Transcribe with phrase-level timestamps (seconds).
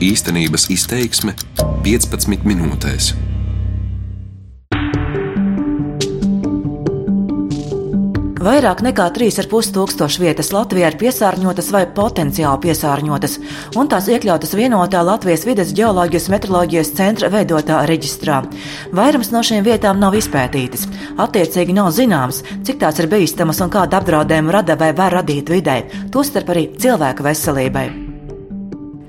[0.00, 1.34] Īstenības izteiksme
[1.84, 3.10] 15 minūtēs.
[8.40, 13.36] Vairāk nekā 3,5 tūkstoši vietas Latvijā ir piesārņotas vai potenciāli piesārņotas,
[13.76, 18.40] un tās iekļautas vienotā Latvijas vides geoloģijas meteoroloģijas centra veidotā reģistrā.
[18.96, 20.88] Vairums no šīm vietām nav izpētītas.
[21.20, 25.82] Attiecīgi nav zināms, cik tās ir bīstamas un kādu apdraudējumu rada vai var radīt vidē,
[26.08, 27.99] tostarp arī cilvēka veselībai.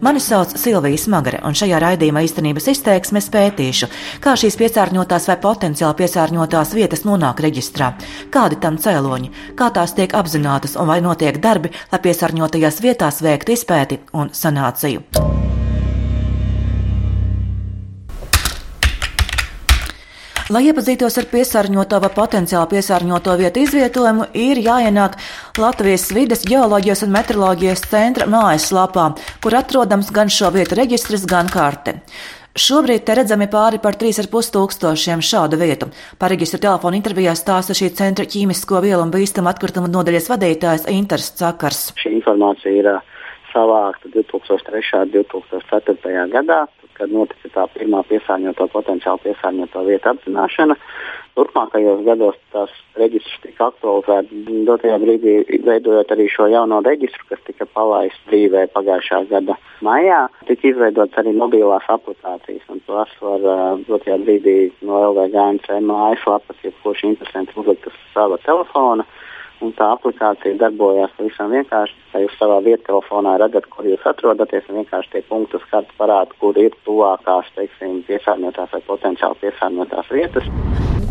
[0.02, 3.90] Mani sauc Silvija Smagare, un šajā raidījumā īstenības izteiksmēs pētīšu,
[4.24, 7.92] kā šīs piesārņotās vai potenciāli piesārņotās vietas nonāk reģistrā,
[8.34, 9.30] kādi tam cēloņi,
[9.62, 15.06] kā tās tiek apzinātas un vai notiek darbi, lai piesārņotajās vietās veiktu izpēti un sanāciju.
[20.52, 25.14] Lai iepazītos ar piesārņoto vai potenciāli piesārņoto vietu izvietojumu, ir jāienāk
[25.62, 29.06] Latvijas vides geoloģijas un meteoroloģijas centra mājaslapā,
[29.40, 32.02] kur atrodams gan šo vietu reģistrs, gan karte.
[32.52, 35.88] Šobrīd te redzami pāri par 3,5 tūkstošiem šādu vietu.
[36.20, 41.32] Par reģistru telefonu intervijā stāsta šī centra ķīmisko vielu un bīstamu atkritumu nodaļas vadītājs Inters
[41.40, 41.94] Cakars.
[42.02, 42.92] Šī informācija ir
[43.54, 45.04] savākta 2003.
[45.04, 46.28] un 2004.
[46.36, 46.66] gadā
[47.02, 50.78] kad notika tā pirmā piesārņoto, potenciāli piesārņoto vietu apzināšana.
[51.40, 54.34] Turpmākajos gados tās reģistrs tika aktualizēts.
[54.68, 55.36] Dotajā brīdī
[55.66, 61.34] veidojot arī šo jauno reģistru, kas tika palaists brīvē pagājušā gada maijā, tika izveidotas arī
[61.40, 62.68] mobilās aplikācijas.
[62.92, 63.50] Tās var
[63.88, 69.08] dotajā brīdī no LVGNC mājaslapas, jebkurš interesants uzlikt uz sava telefona
[69.66, 71.98] un tā aplikācija darbojās pavisam vienkārši.
[72.14, 76.58] Ja jūs savā viettelefonā redzat, kur jūs atrodaties, un vienkārši tie punktu skats parāda, kur
[76.60, 80.50] ir tuvākās, teiksim, piesārņotās vai potenciāli piesārņotās vietas.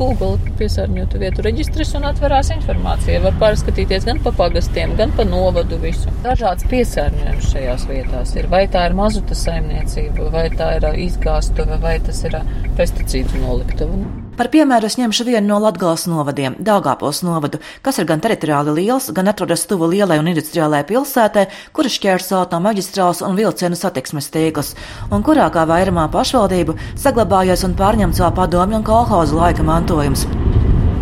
[0.01, 3.21] Google piesārņotu vietu reģistrs un atverās informācija.
[3.25, 6.13] Var pārskatīties gan pa pagastiem, gan pa novadu visu.
[6.25, 8.49] Dažāds piesārņojums šajās vietās ir.
[8.53, 12.41] Vai tā ir mazuta saimniecība, vai tā ir izgāstuve, vai tas ir
[12.81, 14.30] pesticīdu noliktava.
[14.41, 19.11] Par piemēru es ņemšu vienu no Latgales novadiem- Dāngāpils novadu, kas ir gan teritoriāli liels,
[19.13, 21.45] gan atrodas tuvu lielai un industriālai pilsētai,
[21.77, 24.75] kura šķērso automaģistrāls un vilcienu satiksmes tīklus,
[25.13, 30.25] un kurā kā vairumā pašvaldību saglabājies un pārņemts vēl padomju un kolhozu laika mantojums.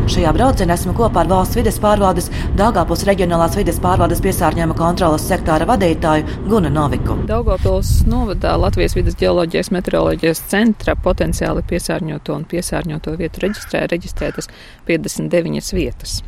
[0.09, 5.67] Šajā braucienā esmu kopā ar valsts vides pārvaldes Dāngāpils reģionālās vides pārvaldes piesārņojuma kontrolas sektora
[5.69, 7.19] vadītāju Gunu Noviku.
[7.29, 14.49] Daugopils novadā Latvijas vides geoloģijas meteoroloģijas centra potenciāli piesārņoto un piesārņoto vietu reģistrē reģistrētas
[14.89, 16.23] 59 vietas.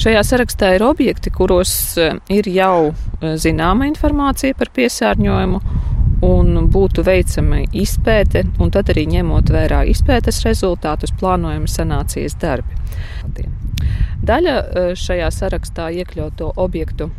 [0.00, 5.60] Šajā sarakstā ir objekti, kuros eh, ir jau eh, zināma informācija par piesārņojumu,
[6.70, 12.78] būtu veicama izpēte, un tad arī ņemot vērā izpētes rezultātus, plānojama sanācijas darbi.
[14.26, 17.10] Daļa e, šajā sarakstā iekļauto objektu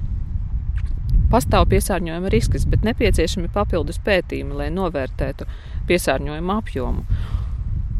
[1.31, 5.47] pastāv piesārņojuma risks, bet nepieciešami papildus pētījumi, lai novērtētu
[5.89, 7.06] piesārņojuma apjomu.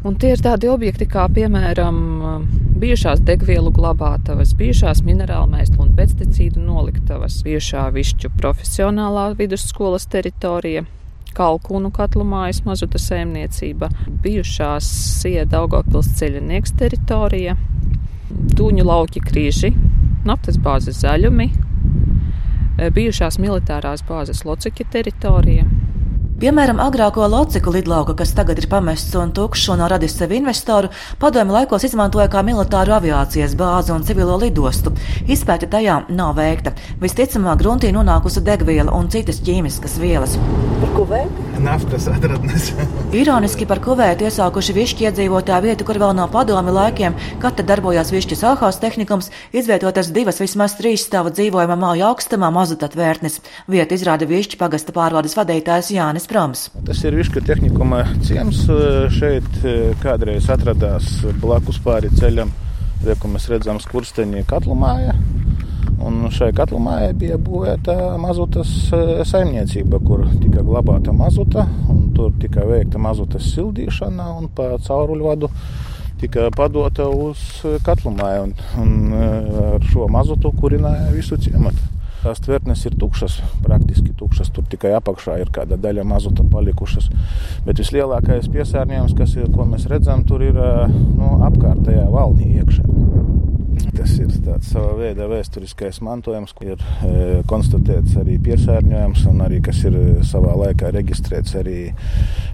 [0.02, 1.98] Un tie ir tādi objekti kā, piemēram,
[2.82, 10.82] bijušās degvielu glabātavas, bijušās minerālu mēslu un pēctecīdu noliktavas, bijušā višķu profesionālā vidusskolas teritorija,
[11.36, 13.88] kalkunu katlu mājas mazuta saimniecība,
[14.24, 14.88] bijušās
[15.20, 17.56] Sija Daugavpils ceļinieks teritorija,
[18.56, 19.72] Tūņu lauki krīži,
[20.24, 21.50] naftas bāzes zaļumi,
[22.96, 25.66] bijušās militārās bāzes locekļa teritorija,
[26.42, 30.88] Piemēram, agrāko lociku lidlauku, kas tagad ir pamests un tukšs un radis sev investoru,
[31.22, 34.90] padomju laikos izmantoja kā militāru aviācijas bāzi un civilo lidostu.
[35.30, 36.72] Izpēta tajā nav veikta.
[36.98, 40.34] Visticamāk, gruntī nonākusi degviela un citas ķīmiskas vielas.
[40.80, 41.44] Par kuveiti?
[41.62, 42.72] Naftas atradnes.
[43.20, 48.10] Ironiski par kuveiti iesākuši višķi iedzīvotā vieta, kur vēl no padomju laikiem, kad te darbojās
[48.10, 53.38] višķis āhās tehnikums, izvietotas divas vismaz trīs stāvu dzīvojama māja augstumā mazutatvērsnes.
[53.70, 56.70] Vieta izrāda višķi pagasta pārvaldes vadītājs Jānis Prams.
[56.86, 58.62] Tas ir Viška tehnikuma ciems.
[59.12, 59.58] Šeit
[60.00, 62.48] kādreiz atradās blakus pāri ceļam,
[63.04, 65.12] re, ko mēs redzam skursteņi katlu māja.
[66.00, 68.72] Un šai katlu mājai bija būvēta mazutas
[69.28, 75.52] saimniecība, kur tika glabāta mazuta, un tur tika veikta mazutas sildīšana un pa cauruļvadu
[76.22, 77.44] tika padota uz
[77.84, 78.48] katlu māju.
[78.80, 79.18] Un, un
[79.76, 81.92] ar šo mazutu kurināja visu ciematu.
[82.22, 84.52] Tās tvertnes ir tukšas, praktiski tukšas.
[84.54, 87.08] Tur tikai apakšā ir kāda daļa mazuta palikušas.
[87.66, 92.86] Bet vislielākais piesārņojums, kas ir, ko mēs redzam, tur ir nu, apkārtējā valnī iekšā.
[93.92, 99.58] Tas ir tāds sava veida vēsturiskais mantojums, kur ir e, konstatēts arī piesārņojums, un arī
[99.64, 99.98] kas ir
[100.28, 101.76] savā laikā reģistrēts arī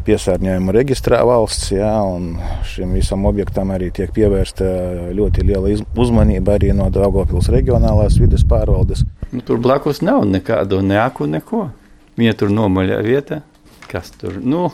[0.09, 1.71] piesārņojuma reģistrā valsts.
[1.77, 1.93] Jā,
[2.73, 4.73] šim visam objektam arī tiek pievērsta
[5.15, 9.05] ļoti liela uzmanība arī no Daugopils reģionālās vides pārvaldes.
[9.33, 11.69] Nu, tur blakus nav nekādu neaku, neko.
[12.19, 13.43] Viņa tur nomaļā vietā.
[13.89, 14.69] kas tur, nu,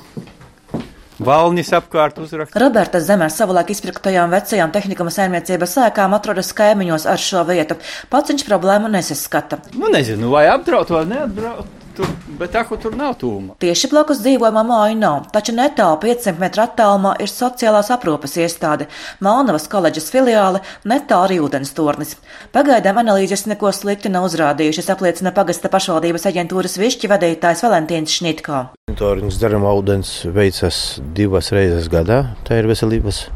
[1.23, 2.59] Valnis apkārt uzraksta.
[2.59, 7.77] Roberta Zemē savulaik izpirktajām vecajām tehnikuma saimniecības sēkām atrodas kaimiņos ar šo vietu.
[8.11, 9.61] Pats viņš problēmu nesaskata.
[9.79, 11.84] Nu, nezinu, vai apdraud vai neapdraud.
[11.95, 12.09] Tur,
[12.41, 13.55] bet tā, tur nav tūma.
[13.63, 18.89] Tieši blakus dzīvojamā māja nav, taču netālu 500 metru attālumā ir sociālās aprūpes iestāde,
[19.23, 20.59] Mānavas koledžas filiāle,
[20.91, 22.17] netālu arī ūdens tornis.
[22.57, 28.65] Pagaidām analīzes neko slikti nav uzrādījušas, apliecina pagasta pašvaldības aģentūras višķi vadītājs Valentīns Šnitkā.
[28.91, 30.81] Monitorings dzeramā ūdens veicas
[31.15, 32.25] divas reizes gadā.
[32.43, 33.29] Tā ir veselības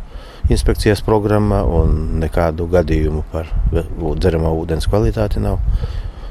[0.50, 5.62] inspekcijas programma un nekādu gadījumu par dzeramā ūdens kvalitāti nav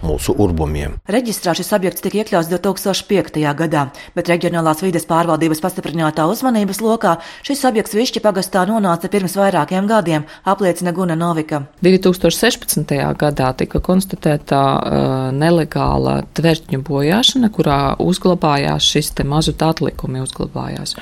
[0.06, 0.98] mūsu urbumiem.
[1.10, 3.42] Reģistrā šis objekts tika iekļauts 2005.
[3.58, 7.18] gadā, bet reģionālās vides pārvaldības pastiprinātā uzmanības lokā
[7.48, 11.64] šis objekts Višķi pagastā nonāca pirms vairākiem gadiem, apliecina Guna Novika.
[11.86, 12.94] 2016.
[13.18, 20.98] gadā tika konstatēta uh, nelegāla tvertņu bojāšana, kurā uzglabājās šis te mazuta atlikumi uzglabājās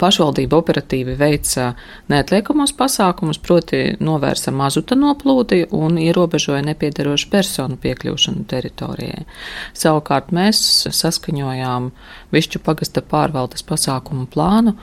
[0.00, 1.70] pašvaldība operatīvi veica
[2.12, 9.26] neatliekamos pasākumus, proti novērsa mazuta noplūdi un ierobežoja nepiedarošu personu piekļūšanu teritorijai.
[9.76, 11.90] Savukārt mēs saskaņojām
[12.30, 14.76] Višķu pagasta pārvaldes pasākumu plānu,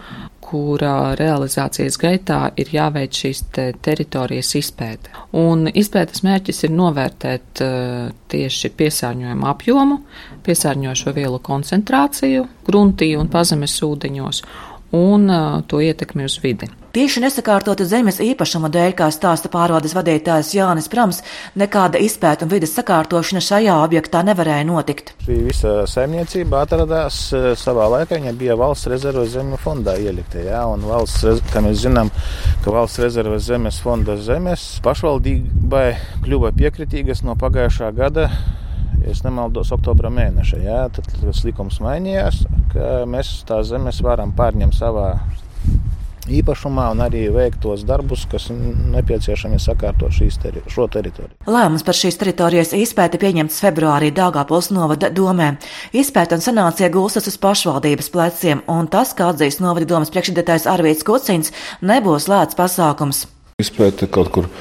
[0.47, 5.11] kura realizācijas gaitā ir jāveic šīs te teritorijas izpēte.
[5.35, 9.99] Un izpētes mērķis ir novērtēt uh, tieši piesārņojumu apjomu,
[10.47, 14.43] piesārņojošo vielu koncentrāciju gruntī un pazemes ūdeņos
[14.91, 15.29] un
[15.67, 16.69] to ietekmi uz vidi.
[16.97, 21.19] Tieši nesakārtota zemes īpašuma dēļ, kā stāsta pārvaldes vadītājs Jānis Prams,
[21.59, 25.11] nekāda izpēta un vidas sakārtošana šajā objektā nevarēja notikt.
[25.27, 27.19] Šī visa saimniecība atradās
[27.61, 30.41] savā laikā, viņa bija valsts rezerves zemju fondā ielikta.
[30.47, 30.63] Ja?
[30.71, 32.09] Un valsts, kā mēs zinām,
[32.65, 35.89] ka valsts rezerves zemes fonda zemes pašvaldībai
[36.25, 38.31] kļuva piekritīgas no pagājušā gada
[39.05, 40.61] ja nemaldos, oktobra mēneša.
[40.63, 45.11] Jā, tad tas likums mainījās, ka mēs tās zemes varam pārņemt savā
[46.27, 51.37] īpašumā un arī veikt tos darbus, kas nepieciešami sakārtot teri šo teritoriju.
[51.47, 55.53] Lēmums par šīs teritorijas izpēti pieņemts februārī Dāngāpils novada domē.
[55.93, 61.07] Izpēta un sanācija gulstas uz pašvaldības pleciem, un tas, kā atzīst novada domas priekšredētājs Arvīts
[61.07, 63.25] Kucins, nebūs lēts pasākums.
[63.57, 64.51] Izpēta kaut kur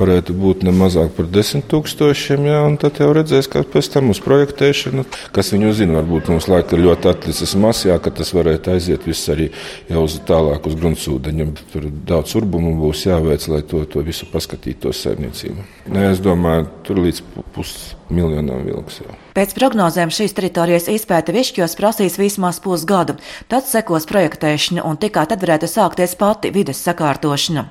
[0.00, 4.20] varētu būt ne mazāk par desmit tūkstošiem, jā, tad jau redzēs, ka pēc tam uz
[4.24, 5.04] projektēšanu,
[5.36, 9.30] kas viņu zina, varbūt mums laika ļoti atlicis maz, jā, ka tas varētu aiziet viss
[9.32, 9.50] arī
[9.90, 11.54] jau uz tālāk uz gruntsūdeņiem.
[11.72, 15.66] Tur daudz urbumu būs jāveic, lai to, to visu paskatītos saimniecību.
[15.90, 17.24] Nē, es domāju, tur līdz
[17.56, 19.18] pusmiljonam vilks jau.
[19.36, 23.18] Pēc prognozēm šīs teritorijas izpēta Višķos prasīs vismaz pusgadu,
[23.48, 27.68] tad sekos projektēšana un tikai tad varētu sākties pati vides sakārtošana.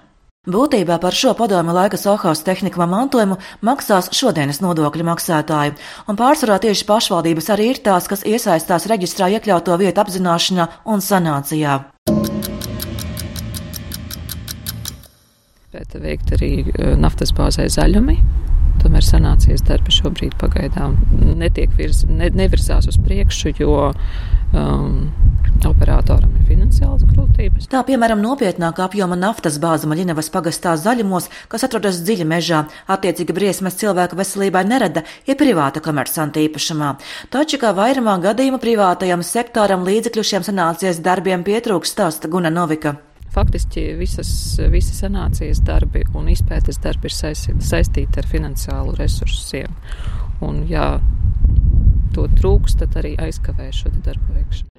[0.48, 5.74] Būtībā par šo padomu laika Sohaus tehniku mantojumu maksās šodienas nodokļu maksātāji,
[6.08, 11.76] un pārsvarā tieši pašvaldības arī ir tās, kas iesaistās reģistrā iekļauto vietu apzināšanā un sanācijā.
[15.76, 18.16] Pēc veikt arī e, naftas bāzē zaļumi.
[18.80, 20.96] Tomēr sanācijas darbi šobrīd pagaidām
[21.40, 25.10] netiek virz, ne, nevirzās uz priekšu, jo um,
[25.68, 27.68] Operatoram ir finansiālas grūtības.
[27.72, 33.76] Tā, piemēram, nopietnāka apjoma naftas bāze Maļinavas pagastā zaļumos, kas atrodas dziļi mežā, attiecīgi briesmas
[33.82, 36.94] cilvēku veselībai nerada, ir privāta komersanta īpašumā.
[37.34, 42.96] Taču, kā vairumā gadījumu privātajam sektoram līdzekļu šiem sanācijas darbiem pietrūks, stāsta Guna Novika.
[43.30, 44.32] Faktiski visas,
[44.74, 47.16] visi sanācijas darbi un izpētes darbi ir
[47.62, 49.76] saistīti ar finansiālu resursiem.
[50.42, 50.98] Un, ja
[52.16, 54.70] to trūks, tad arī aizkavē šo darbu veikšanu.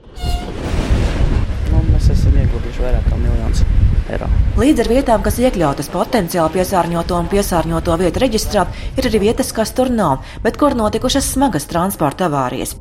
[1.71, 3.62] Nu, mēs esam ieguldījuši vairāk kā miljonus
[4.11, 4.26] eiro.
[4.59, 8.66] Līdz ar vietām, kas iekļautas potenciāli piesārņoto un piesārņoto vietu reģistrā,
[8.99, 12.79] ir arī vietas, kas tur nav, bet kur notikušas smagas transporta avārijas.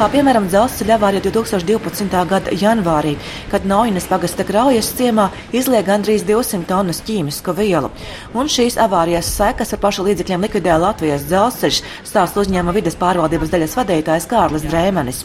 [0.00, 2.14] Kā piemēram dzelzceļa avārija 2012.
[2.24, 3.10] gada janvārī,
[3.50, 7.90] kad Naujinas pagasta kraujas ciemā izliek gandrīz 200 tonnas ķīmisku vielu.
[8.32, 13.76] Un šīs avārijas sekas ar pašu līdzekļiem likvidē Latvijas dzelzceļš, stāsta uzņēma vides pārvaldības daļas
[13.76, 15.18] vadītājs Kārlis Drēmenis.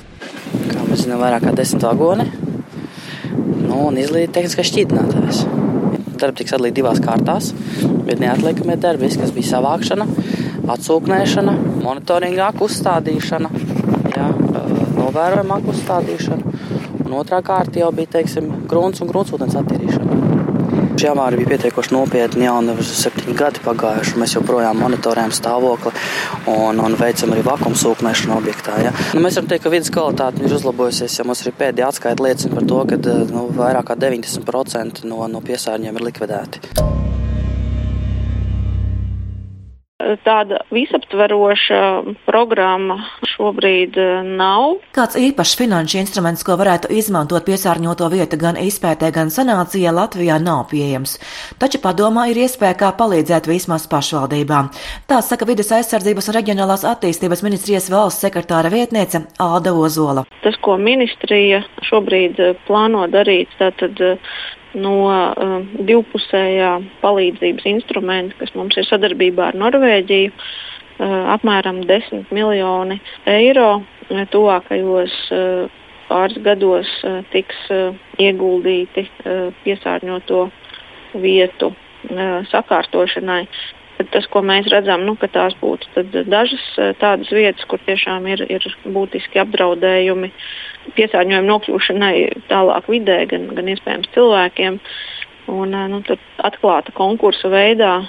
[0.74, 2.28] Kā mēs zinām, vairāk kā desmit vagoni
[3.62, 5.46] nu, un izlīdz tehniskais šķīdinātājs.
[6.20, 7.54] Darbi tiks sadalīti divās kārtās,
[8.10, 10.10] bet neatliekamie darbi, kas bija savākšana,
[10.76, 11.56] atsūknēšana,
[11.88, 13.65] monitoringā, uzstādīšana
[15.16, 16.58] novērojama uzstādīšana,
[17.06, 20.24] un otrā kārta jau bija teiksim, grunts un gruntsūdens attīrīšana.
[20.96, 24.16] Šī avārija bija pietiekoši nopietna, jau nevis septiņi gadi pagājuši.
[24.22, 25.92] Mēs joprojām monitorējam stāvokli
[26.52, 28.78] un, un veicam arī vakumu sūknēšanu objektā.
[28.80, 28.96] Ja.
[29.12, 32.56] Nu, mēs varam teikt, ka vidas kvalitāte ir uzlabojusies, ja mums arī pēdējā atskaita liecina
[32.56, 33.02] par to, ka
[33.36, 37.04] nu, vairāk kā 90% no, no piesārņojumiem ir likvidēti.
[40.26, 41.80] Tāda visaptveroša
[42.28, 42.98] programma
[43.36, 43.98] šobrīd
[44.38, 44.80] nav.
[44.96, 50.66] Kāds īpašs finanšu instruments, ko varētu izmantot piesārņoto vietu gan izpētē, gan sanācijā, Latvijā nav
[50.72, 51.18] pieejams.
[51.62, 54.72] Taču padomā ir iespēja, kā palīdzēt vismaz pašvaldībām.
[55.10, 60.26] Tā saka vides aizsardzības un reģionālās attīstības ministrijas valsts sekretāra vietniece Āda Ozola.
[60.46, 64.02] Tas, ko ministrija šobrīd plāno darīt, tātad
[64.76, 73.00] no uh, divpusējā palīdzības instrumenta, kas mums ir sadarbībā ar Norvēģiju, uh, apmēram 10 miljoni
[73.30, 73.84] eiro
[74.32, 80.46] tuvākajos uh, pāris gados uh, tiks uh, ieguldīti uh, piesārņoto
[81.24, 83.46] vietu uh, sakārtošanai.
[83.96, 86.64] Bet tas, ko mēs redzam, nu, ka tās būtu dažas
[87.00, 90.32] tādas vietas, kur tiešām ir, ir būtiski apdraudējumi
[90.98, 92.16] piesārņojuma nokļūšanai
[92.50, 94.82] tālāk vidē, gan, gan iespējams cilvēkiem.
[95.56, 98.00] Un, nu, tur atklāta konkursa veidā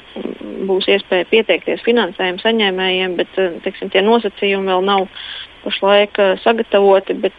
[0.66, 3.34] būs iespēja pieteikties finansējuma saņēmējiem, bet
[3.66, 5.04] teiksim, tie nosacījumi vēl nav
[5.66, 7.18] pašlaik sagatavoti.
[7.20, 7.36] Bet,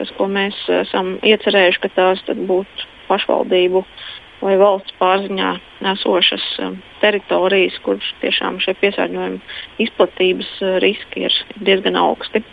[0.00, 3.84] tas, ko mēs esam iecerējuši, ka tās būtu pašvaldību
[4.42, 5.52] vai valsts pārziņā
[5.92, 6.44] esošas
[7.02, 9.38] teritorijas, kur tiešām šie piesārņojuma
[9.84, 10.50] izplatības
[10.84, 12.44] riski ir diezgan augsti.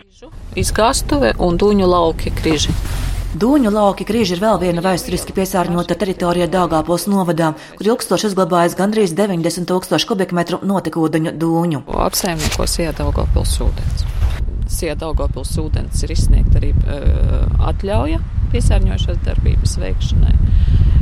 [0.58, 2.76] Izgāstuve un dūņu lauki križi.
[3.36, 9.12] Dūņu lauki krīži ir vēl viena vēsturiski piesārņota teritorija Dāngāpils novadā, kur ilgstoši uzglabājas gandrīz
[9.18, 11.84] 90 tūkstoši kubikmetru notekūdeņu dūņu.
[12.08, 13.60] Apsaimniekos Iedaugopils
[14.76, 14.84] ūdens.
[14.84, 18.20] Iedaugopils ūdens ir izsniegta arī uh, atļauja
[18.52, 20.36] piesārņojošās darbības veikšanai.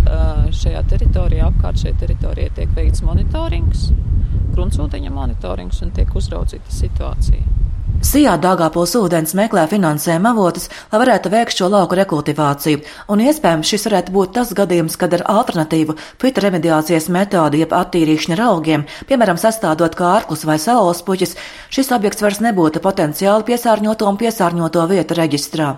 [0.03, 3.91] Uh, šajā teritorijā, apkārt šai teritorijai tiek veikts monitorings,
[4.53, 7.62] gruntsūdeņa monitorings un tiek uzraudzīta situācija.
[8.03, 13.87] Sijā Dāngāpils ūdens meklē finansējuma avotus, lai varētu veikt šo lauku rekultivāciju, un iespējams šis
[13.87, 19.95] varētu būt tas gadījums, kad ar alternatīvu fitoremediācijas metodi, jeb attīrīšana ar augiem, piemēram, sastādot
[19.95, 21.37] kārklus vai saules puķis,
[21.71, 25.71] šis objekts vairs nebūtu potenciāli piesārņoto un piesārņoto vietu reģistrā.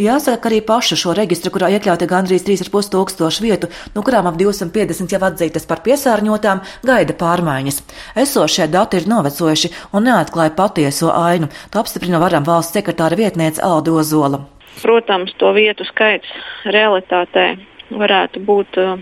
[0.00, 4.38] Jāsaka, ka arī pašu šo reģistru, kurā iekļauti gandrīz 3,5 tūkstoši vietu, no kurām ap
[4.40, 7.82] 250 jau atzītas par piesārņotām, gaida pārmaiņas.
[8.24, 11.50] Esošie dati ir novecojuši un neatklāja patieso ainu.
[11.70, 14.44] To apstiprina varam valsts sekretāra vietniece Aldo Ozola.
[14.82, 16.30] Protams, to vietu skaits
[16.66, 17.54] realitātē
[17.94, 18.96] varētu būt uh,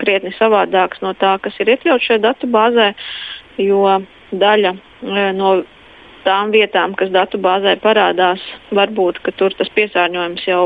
[0.00, 2.92] krietni savādāks no tā, kas ir iekļauts šajā datu bāzē,
[3.62, 3.84] jo
[4.32, 5.54] daļa uh, no
[6.26, 8.42] tām vietām, kas datubāzē parādās,
[8.74, 10.64] varbūt tur tas piesārņojums jau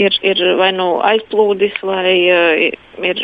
[0.00, 2.64] ir, ir vai nu aizplūdis, vai uh,
[3.04, 3.22] ir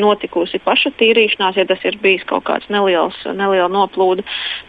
[0.00, 4.24] notikusi paša tīrīšanās, ja tas ir bijis kaut kāds neliels, neliela noplūde.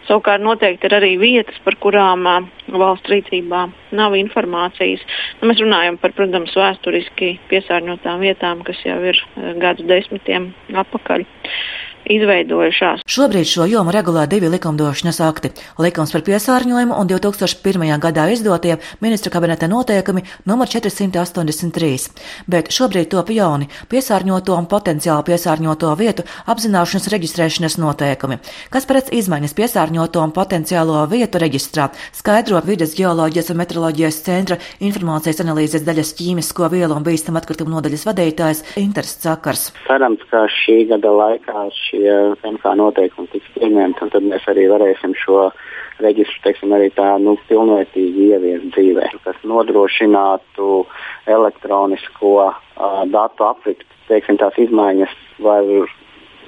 [0.08, 3.66] Savukārt noteikti ir arī vietas, par kurām uh, valsts rīcībā
[3.98, 5.04] nav informācijas.
[5.40, 10.52] Nu, mēs runājam par, protams, vēsturiski piesārņotām vietām, kas jau ir uh, gadu desmitiem
[10.84, 11.26] atpakaļ.
[11.26, 13.04] Uh, izveidojušās.
[13.06, 15.50] Šobrīd šo jomu regulē divi likumdošanas akti-
[15.84, 17.98] likums par piesārņojumu un 2001.
[17.98, 20.66] gadā izdotie ministra kabineta noteikumi nr.
[20.66, 22.10] 483,
[22.46, 28.38] bet šobrīd top jauni piesārņoto un potenciāli piesārņoto vietu apzināšanas reģistrēšanas noteikumi,
[28.70, 35.42] kas paredz izmaiņas piesārņoto un potenciālo vietu reģistrā, skaidro vides geoloģijas un metroloģijas centra informācijas
[35.44, 39.72] analīzes daļas ķīmisko vielu un bīstamu atkritumu nodaļas vadītājs Inters Cakars.
[39.86, 42.12] Cerams, ka šī gada laikā šie
[42.48, 45.50] MK noteikumi tiks pieņemti, un tad mēs arī varēsim šo
[46.02, 50.84] reģistru teiksim, arī tā nu, pilnvērtīgi ieviest dzīvē, kas nodrošinātu
[51.30, 52.54] elektronisko uh,
[53.12, 53.86] datu aprikt.
[54.08, 55.12] Teiksim, tās izmaiņas
[55.44, 55.68] var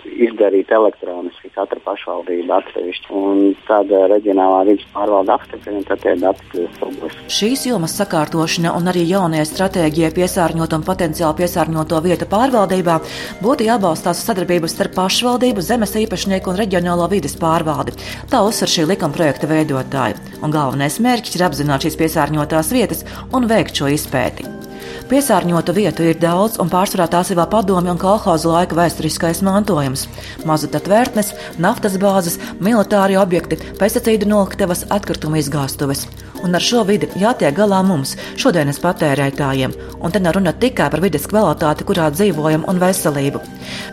[0.05, 3.11] izdarīt elektroniski katra pašvaldība atsevišķi.
[3.15, 7.29] Un tad reģionālā vidas pārvalde apstiprina, tad tie dati kļūst publiski.
[7.39, 12.99] Šīs jomas sakārtošana un arī jaunajai stratēģijai piesārņot un potenciāli piesārņoto vietu pārvaldībā
[13.45, 17.97] būtu jābalstās sadarbības starp pašvaldību, zemes īpašnieku un reģionālo vidas pārvaldi.
[18.33, 20.21] Tā uzsver šī likuma projekta veidotāji.
[20.43, 24.64] Un galvenais mērķis ir apzināt šīs piesārņotās vietas un veikt šo izpēti.
[25.05, 30.07] Piesārņotu vietu ir daudz, un pārsvarā tās ir vēl padomju un kolhozu laika vēsturiskais mantojums-
[30.49, 36.07] mazuta tvērtnes, naftas bāzes, militāri objekti, pesticīdu noliktavas, atkrituma izgāstuves
[36.45, 39.75] un ar šo vidi jātiek galā mums, šodienas patērētājiem.
[40.05, 43.41] Un te nav runa tikai par vides kvalitāti, kurā dzīvojam, un veselību.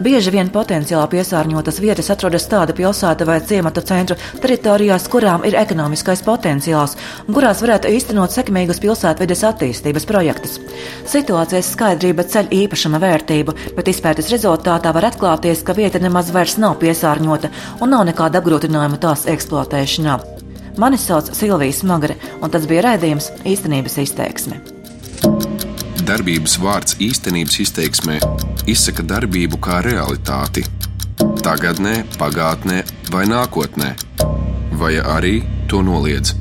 [0.03, 6.23] Bieži vien potenciāli piesārņotas vietas atrodas tāda pilsēta vai ciemata centra teritorijās, kurām ir ekonomiskais
[6.27, 10.59] potenciāls un kurās varētu īstenot sekmīgus pilsētvides attīstības projektus.
[11.11, 16.79] Situācijas skaidrība ceļ īpašuma vērtību, bet izpētes rezultātā var atklāties, ka vieta nemaz vairs nav
[16.83, 20.40] piesārņota un nav nekāda apgrūtinājuma tās eksploatēšanā.
[20.77, 24.61] Mani sauc Silvija Smagare, un tas bija raidījums īstenības izteiksme.
[26.07, 28.19] Darbības vārds īstenības izteiksmē
[28.71, 30.65] izsaka darbību kā realitāti.
[31.41, 32.81] Tagatnē, pagātnē
[33.13, 33.91] vai nākotnē
[34.81, 36.33] vai arī to noliedz.